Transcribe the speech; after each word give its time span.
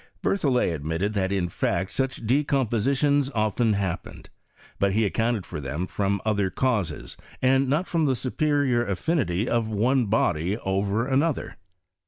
Berthollet 0.23 0.73
admitted 0.73 1.13
that 1.13 1.31
in 1.31 1.47
/act 1.47 1.91
such 1.91 2.25
decompositions 2.25 3.29
often 3.35 3.73
happened; 3.73 4.31
but 4.79 4.93
he 4.93 5.05
accounted 5.05 5.45
for 5.45 5.59
them 5.61 5.85
from 5.85 6.19
other 6.25 6.49
causes, 6.49 7.15
and 7.39 7.69
not 7.69 7.85
firom 7.85 8.07
the 8.07 8.15
superior 8.15 8.83
affinity 8.83 9.47
of 9.47 9.69
one 9.69 10.07
body 10.07 10.57
over 10.57 11.07
another. 11.07 11.55